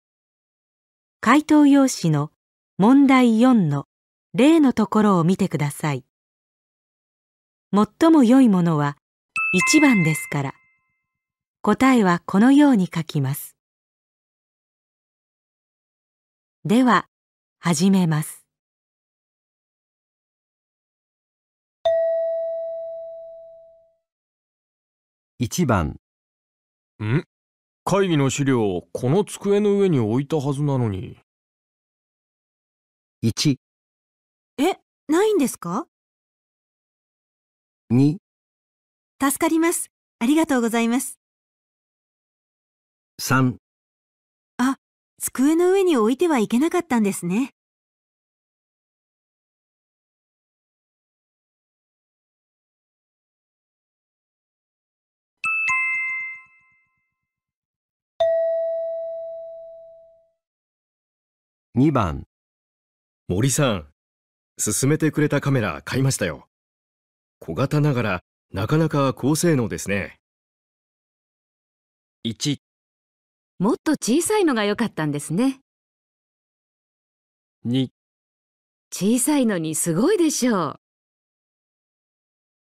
[1.21, 2.31] 回答用紙の
[2.77, 3.87] 問題4の
[4.35, 6.05] 例のところを見てください。
[7.73, 8.97] 最も良いものは
[9.77, 10.55] 1番ですから、
[11.63, 13.57] 答えはこのように書きます。
[16.65, 17.07] では、
[17.61, 18.45] 始めます。
[25.41, 26.01] 1番、
[27.01, 27.23] ん？
[27.85, 31.24] 会議の資料、この机の上に置いたはずなのに。
[33.25, 33.57] 1、
[34.59, 34.77] え、
[35.09, 35.87] ないんですか
[37.91, 38.19] ？2、
[39.19, 39.91] 助かります。
[40.19, 41.19] ありがとうございます。
[43.23, 43.57] 3、
[45.19, 47.55] 机の上に置いてはいけなかったんですね。
[61.75, 62.27] 2番、
[63.27, 63.87] 森さん
[64.63, 66.47] 勧めてくれたカメラ買いましたよ。
[67.39, 68.21] 小型ながら
[68.53, 70.17] なかなか高性能ですね。
[72.27, 72.59] 1、
[73.61, 75.61] もっと小さいのが良かったんですね。
[77.65, 77.89] 2、
[78.93, 80.81] 小さいのにすごいでしょう。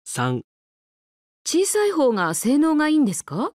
[0.06, 0.42] 3、
[1.46, 3.54] 小さい方が性能がいいんですか？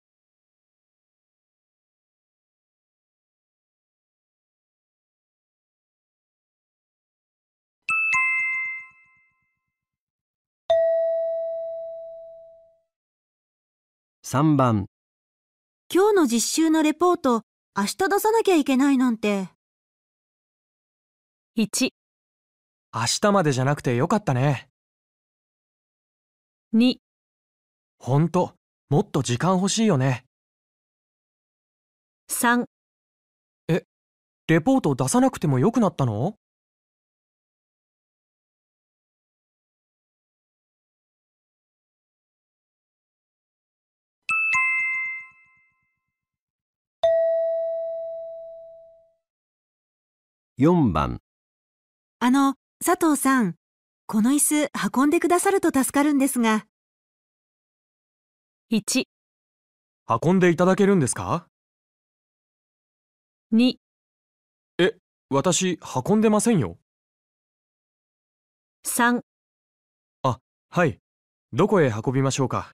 [14.28, 14.88] 3番、
[15.94, 17.44] 今日の実習のレポート、
[17.78, 19.50] 明日出さなきゃいけないなんて。
[21.56, 21.92] 1、
[22.92, 24.68] 明日までじゃなくてよかったね。
[26.74, 26.96] 2、
[28.00, 28.56] ほんと、
[28.90, 30.26] もっと時間欲しいよね。
[32.32, 32.66] 3、
[34.48, 36.36] レポート出さなくてもよくなったの？
[50.58, 51.20] 4番、
[52.20, 53.56] あの、佐藤さん、
[54.08, 56.66] この椅子運んでくださると助かるんですが、
[58.72, 59.04] 1、
[60.24, 61.50] 運んでいただけるんですか
[63.52, 63.80] ？2、
[65.30, 65.78] 私、
[66.08, 66.80] 運んでませんよ。
[68.86, 69.24] 3、
[70.70, 71.00] はい。
[71.52, 72.72] どこへ運びましょうか？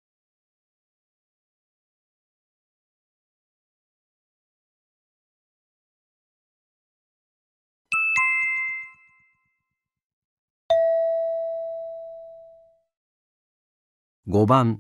[14.31, 14.79] 5番、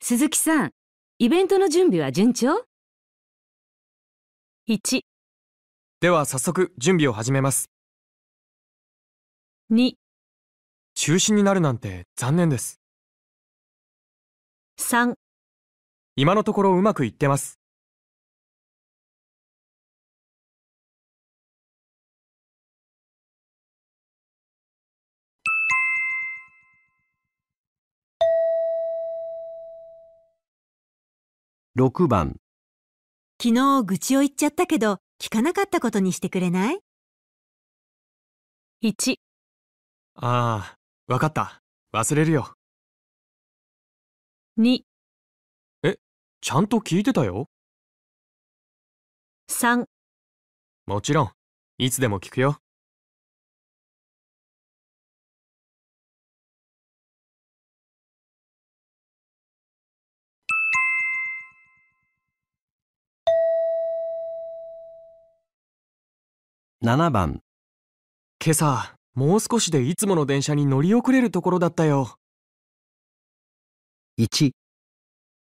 [0.00, 0.70] 鈴木さん、
[1.18, 2.64] イベントの準備は順調
[4.66, 5.02] ？1、
[6.00, 7.70] では早速準備を始めます。
[9.70, 9.92] 2、
[10.94, 12.80] 中止になるなんて残念です。
[14.80, 15.12] 3、
[16.16, 17.57] 今のところうまくいってます。
[31.78, 32.40] 6番、
[33.40, 36.80] 昨日愚痴を言っちゃったけど、聞かなかったことにしてくれない
[38.82, 39.14] ？1、
[40.16, 40.76] ああ、
[41.06, 41.62] わかった。
[41.92, 42.52] 忘れるよ。
[44.58, 44.80] 2、
[46.40, 47.46] ちゃんと聞いてたよ
[49.48, 49.84] ？3、
[50.86, 51.30] もちろん。
[51.78, 52.58] いつでも聞くよ。
[66.88, 67.42] 7番、
[68.42, 72.16] 今朝、もう少しでいつもの電車に乗り遅れるところだったよ。
[74.18, 74.52] 1、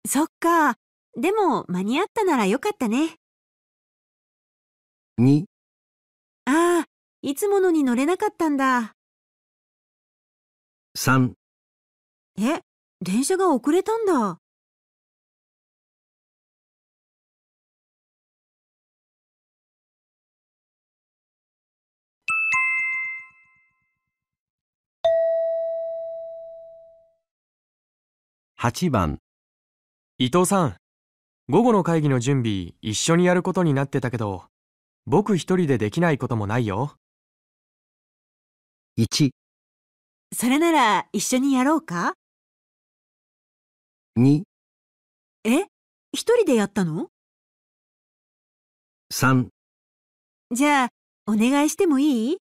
[0.06, 0.74] そっか。
[1.18, 3.16] でも、間に合ったならよかったね。
[5.16, 5.44] 2、
[6.44, 6.86] ああ、
[7.22, 8.92] いつものに乗れなかったんだ。
[10.94, 11.32] 3、
[12.38, 12.60] え、
[13.00, 14.40] 電車が遅れたんだ。
[28.62, 29.20] 8番、
[30.18, 30.76] 伊藤さん、
[31.48, 34.44] 午後の会議の準備一緒にやることになってたけど、
[35.06, 36.94] 僕一人でできないこともないよ。
[38.98, 39.30] 1、
[40.34, 42.12] それなら一緒にやろうか
[44.18, 44.42] ？2、
[45.44, 45.60] え、
[46.12, 47.08] 一人でやったの
[49.10, 49.48] ？3、
[50.54, 50.88] じゃあ、
[51.26, 52.36] お願いしてもいい？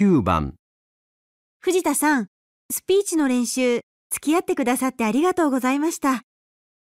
[0.00, 0.54] 9番、
[1.58, 2.28] 藤田さん、
[2.70, 3.80] スピーチの練習、
[4.12, 6.22] 付き合ってくださってありがとうございました。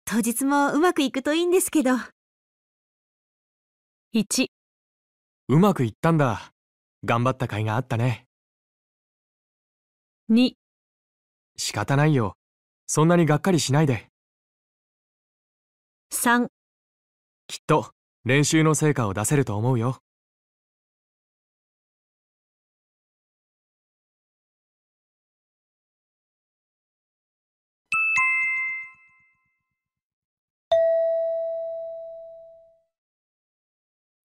[0.05, 1.93] 当日もうまくいくといいんですけど。
[4.15, 4.49] 1、
[5.49, 6.53] うまくいったんだ。
[7.07, 8.27] 頑張った甲斐があったね。
[10.31, 10.53] 2、
[11.57, 12.37] 仕方ないよ。
[12.87, 14.09] そんなにがっかりしないで。
[16.13, 16.49] 3、
[17.47, 17.93] きっと
[18.27, 20.03] 練習の成果を出せると思うよ。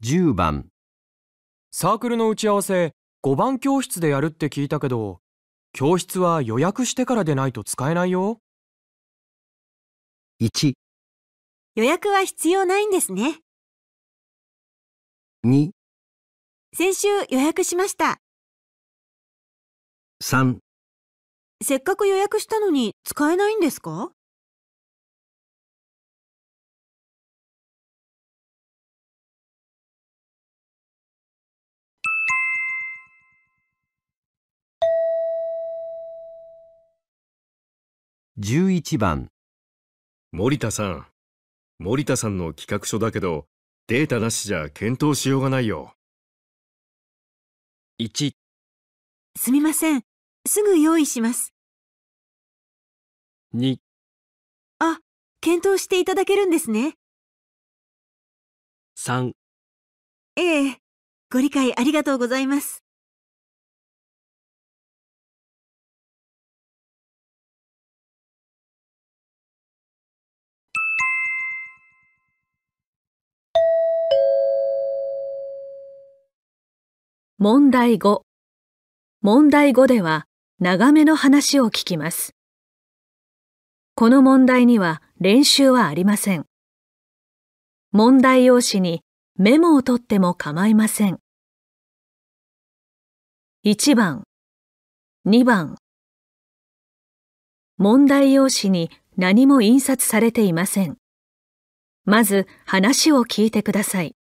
[0.04, 0.68] 10番、
[1.70, 5.22] サークルの打ち合わせ5番教室でやるって聞いたけど、
[5.74, 8.39] 教室は予約してからでないと使えないよ。
[10.41, 10.74] 1、
[11.76, 13.41] 予約は必要ないんですね。
[15.45, 15.70] 2、
[16.74, 18.18] 先週予約しました。
[20.24, 20.58] 3、
[21.64, 24.12] せっかく予約したのに使えないんですか？
[38.40, 39.30] 11番、
[40.32, 41.06] 森田さん。
[41.80, 43.46] 森田さんの企画書だけど、
[43.88, 45.94] データなしじゃ検討しようがないよ。
[48.00, 48.32] 1、
[49.38, 50.04] すみません。
[50.48, 51.54] すぐ用意します。
[53.54, 53.80] 2、
[54.80, 55.00] あ、
[55.42, 56.96] 検討していただけるんですね。
[58.98, 59.34] 3、
[60.38, 60.78] ええ。
[61.30, 62.81] ご理解ありがとうございます。
[77.44, 78.22] 問題5。
[79.24, 80.28] 問題5では
[80.60, 82.36] 長めの話を聞きます。
[83.96, 86.46] この問題には練習はありません。
[87.92, 89.02] 問題用紙に
[89.39, 91.18] メモを取っても構いません。
[93.66, 94.22] 1番、
[95.26, 95.78] 2番。
[97.80, 100.96] 問題用紙に何も印刷されていません。
[102.06, 104.16] まず話を聞いてください。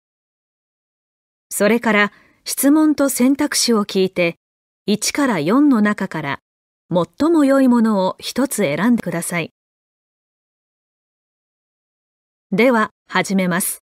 [1.49, 2.11] それから
[2.49, 4.37] 質問と選択肢を聞いて、
[4.87, 6.39] 1から4の中から
[6.89, 9.51] 最も良いものを一つ選んでください。
[12.53, 13.83] では、始めます。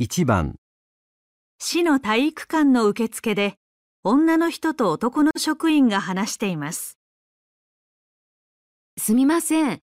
[0.00, 0.56] 1番、
[1.58, 3.56] 市の体育館の受付で、
[4.02, 6.96] 女の人と男の職員が話しています。
[8.98, 9.82] すみません。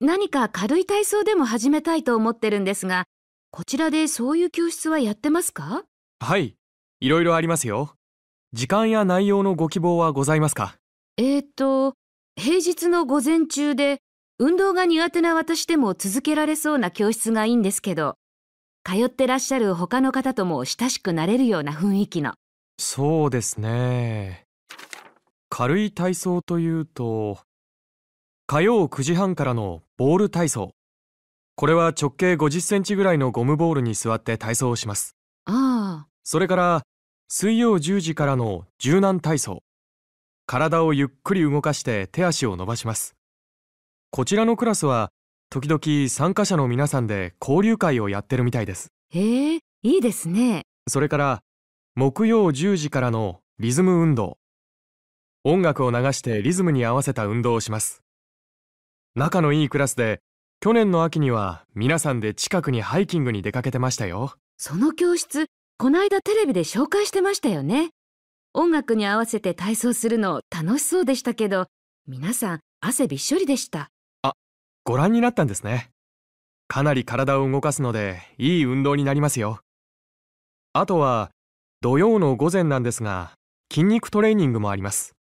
[0.00, 3.04] 何か軽い体操でも始めたいと思ってるんですが、
[3.50, 5.82] こちらでそういう教室はやってますか？
[6.20, 6.54] はい。
[7.00, 7.94] いろいろありますよ。
[8.52, 10.76] 時間や内容のご希望はございますか？
[11.16, 11.94] えーと、
[12.36, 13.98] 平日の午前中で、
[14.38, 18.14] 運動が苦手な私でも続けられそうな教室がいいんですけど、
[18.84, 22.34] 通ってらっしゃる他の方とも親しくなれるような雰囲気の。
[22.78, 24.44] そうですね。
[25.50, 27.40] 軽い体操というと、
[28.50, 30.70] 火曜9時半からのボール体操。
[31.54, 35.16] これは直径50センチぐらいのゴムボールに座って体操をします。
[35.44, 36.82] ああ、それから、
[37.28, 39.62] 水曜10時からの柔軟体操。
[40.46, 43.16] 体をゆっくり動かして手足を伸ばします。
[44.10, 45.10] こちらのクラスは、
[45.50, 48.88] 時々参加者の皆さんで交流会をやってるみたいです。
[49.10, 50.62] へえ、いいですね。
[50.88, 51.42] それから、
[51.96, 54.38] 木曜10時からのリズム運動。
[55.44, 58.02] 音楽を流してリズムに合わせた運動をします。
[59.14, 60.20] 仲のいいクラスで、
[60.60, 64.34] 去年の秋には皆さんで近くにハイキングに出かけてましたよ。
[64.56, 65.46] その教室、
[65.78, 67.90] こないだテレビで紹介してましたよね。
[68.54, 71.66] 音楽に合わせて体操するの楽しそうでしたけど、
[72.06, 73.90] 皆さん汗びっしょりでした。
[74.84, 75.90] ご覧になったんですね。
[76.66, 79.60] かなり体を動かすので、いい運動になりますよ。
[80.72, 81.30] あとは、
[81.82, 83.32] 土曜の午前なんですが、
[83.70, 85.14] 筋肉トレーニングもあります。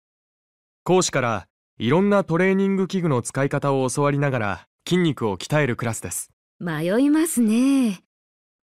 [0.84, 6.32] 講師から、いろんなトレーニング器具の使い方を教わりながら、筋肉を鍛えるクラスです。
[6.57, 8.01] 迷いますね。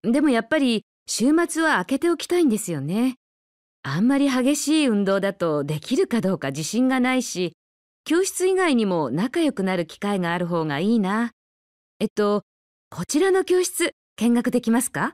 [0.01, 3.17] でもやっぱり週末は開けておきたいんですよね。
[3.83, 7.53] あんまり激しい運動だとできるかどうか自信がないし、
[8.03, 11.33] 教室以外にも仲良くなる機会がある方がいいな。
[11.99, 12.41] えっと、
[12.89, 15.13] こちらの教室見学できますか？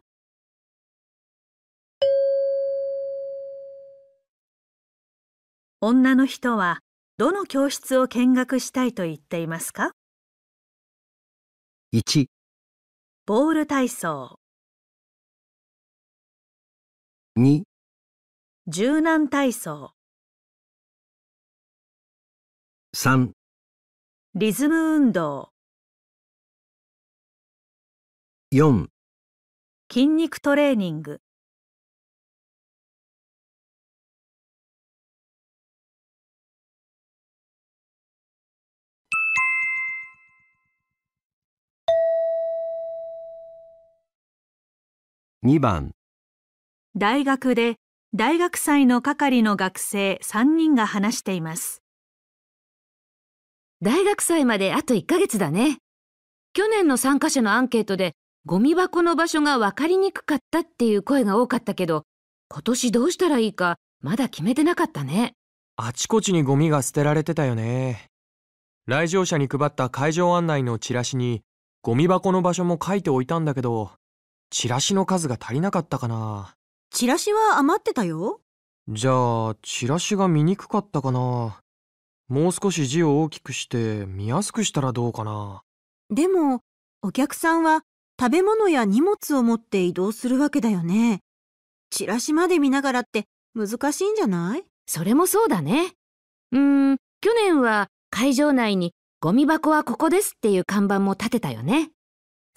[5.81, 6.79] 女の人は
[7.20, 9.91] どの教室を見学したいと言っていますか
[11.93, 12.28] ？1、
[13.26, 14.39] ボール体操、
[17.38, 17.63] 2、
[18.67, 19.91] 柔軟体操、
[22.95, 23.32] 3、
[24.36, 25.49] リズム運動、
[28.53, 28.88] 4、
[29.91, 31.20] 筋肉トレーニング。
[45.45, 45.91] 2番、
[46.97, 47.77] 大学で
[48.13, 51.81] 大学祭の係の学生3人が話しています。
[53.81, 55.77] 大学祭まであと1ヶ月だね。
[56.51, 58.15] 去年の参加者のアンケートで
[58.45, 62.03] ゴミ箱の場所が分かりにくかったっていう声が多かったけど、
[62.49, 65.35] 今年どうしたらいいかまだ決めてなかったね。
[65.77, 68.09] あちこちにゴミが捨てられてたよね。
[68.87, 71.43] 来場者に配った会場案内のチラシに
[71.81, 73.91] ゴミ箱の場所も書いておいたんだけど、
[74.49, 76.55] チラシの数が足りなかったかな。
[76.91, 78.41] チラシは余ってたよ。
[78.87, 81.59] じゃあ、チラシが見にくかったかな。
[82.27, 85.61] もう少し字を大きくして見やすくしたらどうかな。
[86.09, 86.61] でも、
[87.03, 87.81] お客さんは
[88.19, 91.19] 食べ物や荷物を持って移動するわけだよね。
[91.91, 93.25] チラシまで見ながらって
[93.55, 94.63] 難しいんじゃない？
[94.87, 95.93] それもそうだね。
[96.51, 101.91] うーん、去年は会場内にゴミ箱はここですっていう看板も立てたよね。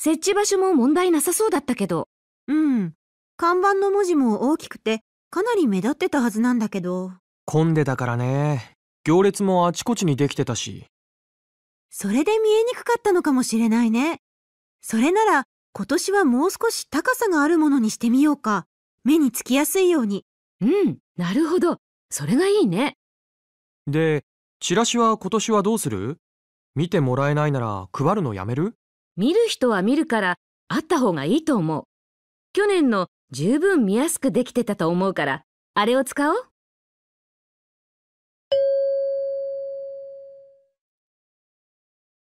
[0.05, 2.09] 設置場所も問題なさそうだったけど。
[2.49, 2.95] うん。
[3.37, 7.13] 看板の文字も大きくてかなり目立ってたはずなんだけど。
[7.45, 8.75] 混んでたからね。
[9.05, 10.87] 行列もあちこちにできてたし。
[11.89, 14.19] それで見えにくかったのかもしれないね。
[14.81, 18.67] それなら今年はもう少し高さがあるものにしてみようか。
[19.05, 20.25] 目につきやすいように。
[20.61, 21.79] うん、なるほど。
[22.11, 22.97] それがいいね。
[23.87, 24.25] で、
[24.59, 26.19] チラシは今年はどうする？
[26.75, 28.75] 見てもらえないなら配るのやめる？
[29.17, 30.37] 見る人は見るから
[30.69, 31.85] あった方がいいと思う。
[32.55, 35.43] 去年の十分見やすくできてたと思うから、
[35.75, 36.45] あれを使おう。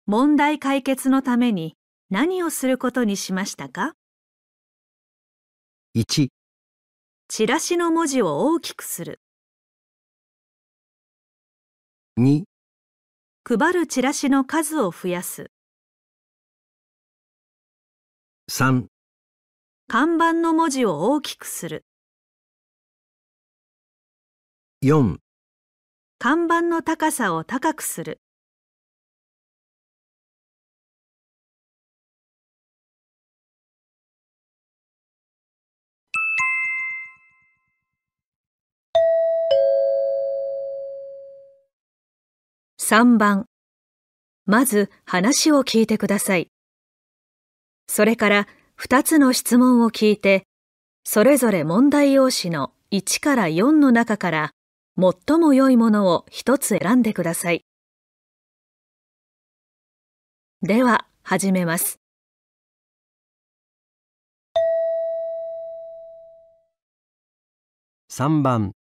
[0.06, 1.76] 問題解決のために
[2.10, 3.94] 何をすることにしましたか
[5.94, 6.30] ？1、
[7.28, 9.20] チラシの文字を大きくする。
[12.18, 12.44] 2、
[13.44, 15.52] 配るチラシの数を増やす。
[18.50, 18.88] 3、
[19.89, 21.86] 看板の文字を大きくする。
[24.82, 25.18] 4、
[26.18, 28.22] 看板の高さを高くする。
[42.80, 43.45] 3番
[44.45, 46.50] まず話を聞いてください。
[47.88, 48.48] それから
[48.80, 50.44] 2つの質問を聞いて、
[51.04, 54.52] それぞれ問題用紙の1から4の中から
[55.00, 57.64] 最も良いものを一つ選んでください。
[60.62, 62.00] では、始めます。
[68.10, 68.72] 3番、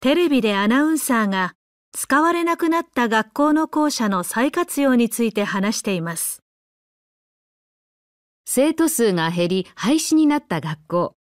[0.00, 1.54] テレビでアナウンサーが
[1.92, 6.42] 使われなくなった学校の校舎の再活用について話しています。
[8.44, 11.14] 生徒数が減り廃止になった学校。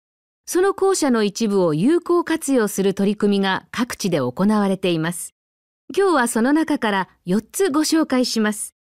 [0.47, 5.35] その校舎の一部を有効活用する取り組みが各地で行われています。
[5.97, 8.75] 今日はその中から4つご紹介します。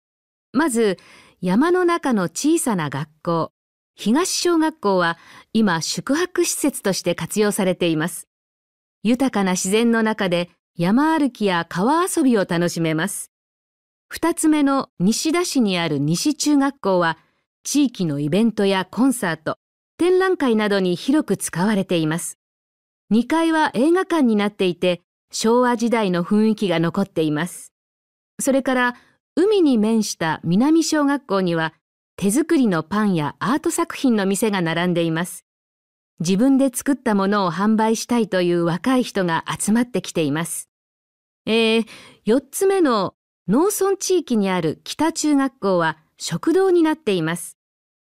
[0.53, 0.99] まず、
[1.41, 3.53] 山の中の小さな学校。
[3.95, 5.18] 東小学校は
[5.53, 8.28] 今宿泊施設として活用されています。
[9.03, 13.30] 豊かな自然の中で山歩きや川遊びを楽しめます。
[14.09, 17.18] 二つ目の西田市にある西中学校は
[17.67, 19.59] 地域のイベントやコンサート、
[19.99, 22.39] 展覧会などに広く使われています。
[23.12, 25.03] 2階は映画館になっていて、
[25.33, 27.73] 昭和時代の雰囲気が残っています。
[28.39, 28.95] それから、
[29.35, 31.75] 海に面した南小学校には、
[32.17, 35.45] 手作りのパンやアート作品の店が並んでいます。
[36.21, 40.71] 自分で作ったものを販売したいという若い人が集まってきています。
[41.47, 41.87] えー、
[42.27, 43.17] 4つ目の
[43.49, 47.56] 農村地域にある北中学校は食堂になっています。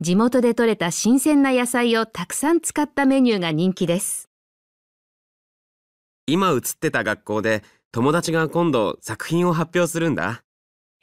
[0.03, 4.29] 地元で採れた新鮮な野菜をたくさん使ったメニューが人気です。
[6.27, 10.43] 今映ってた学校で友達が今度作品を発表するんだ。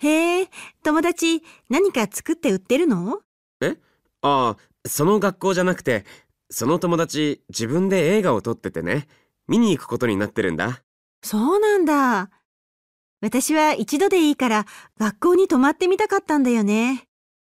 [0.02, 0.50] へえ、
[0.84, 3.20] 友達、何か作って売ってるの？
[3.62, 3.74] あ
[4.20, 6.04] あ、その学校じゃなくて、
[6.50, 9.08] その友達自分で映画を撮っててね、
[9.48, 10.82] 見に行くことになってるんだ。
[11.22, 12.28] そうなんだ。
[13.22, 14.66] 私は一度でいいから
[14.98, 17.04] 学校に泊まってみたかったんだよね。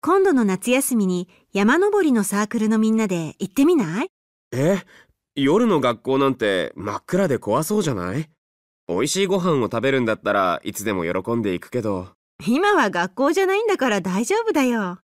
[0.04, 4.08] 今度の夏休みに山登りのサークルのみんなで行ってみない？
[4.50, 4.82] え？
[5.36, 8.28] 夜の学校なんて真っ暗で怖そうじゃない？
[8.88, 12.08] 美味しいご飯を食べるんだったらいつでも喜んでいくけど。
[12.44, 14.98] 今は学校じゃないんだから大丈夫だよ。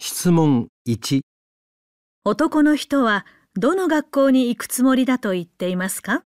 [0.00, 1.20] 質問1、
[2.24, 6.24] 男の人はどの学校に行くつもりだと言っていますか？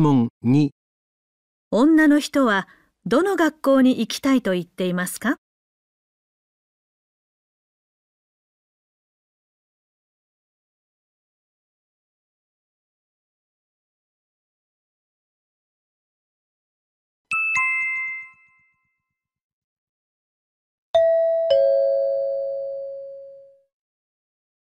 [0.00, 0.70] 問2
[1.70, 2.68] 女の人は
[3.06, 5.36] どの学校に行きたいと言っていますか？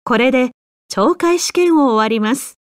[0.03, 0.51] これで
[0.91, 2.60] 懲戒試験を終わります。